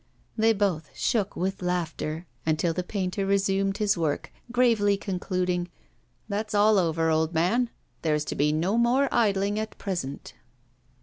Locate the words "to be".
8.25-8.51